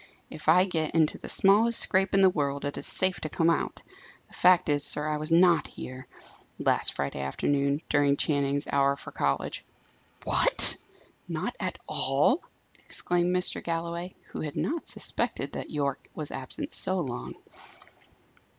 "If 0.31 0.49
I 0.49 0.65
get 0.65 0.95
into 0.95 1.19
the 1.19 1.29
smallest 1.29 1.79
scrape 1.79 2.15
in 2.15 2.21
the 2.21 2.29
world, 2.31 2.65
it 2.65 2.75
is 2.75 2.87
safe 2.87 3.19
to 3.21 3.29
come 3.29 3.51
out. 3.51 3.83
The 4.29 4.33
fact 4.33 4.67
is, 4.67 4.83
sir, 4.83 5.07
I 5.07 5.17
was 5.17 5.31
not 5.31 5.67
here, 5.67 6.07
last 6.57 6.95
Friday 6.95 7.19
afternoon, 7.21 7.83
during 7.87 8.17
Channing's 8.17 8.65
hour 8.65 8.95
for 8.95 9.11
college." 9.11 9.63
"What! 10.23 10.75
not 11.27 11.55
at 11.59 11.77
all?" 11.87 12.43
exclaimed 12.83 13.29
Mr. 13.35 13.63
Galloway, 13.63 14.15
who 14.31 14.41
had 14.41 14.55
not 14.57 14.87
suspected 14.87 15.51
that 15.51 15.69
Yorke 15.69 16.09
was 16.15 16.31
absent 16.31 16.71
so 16.71 16.99
long. 16.99 17.35